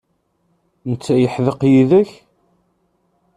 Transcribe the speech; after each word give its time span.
Netta 0.89 1.15
yeḥdeq 1.17 1.59
yid-k? 1.71 2.09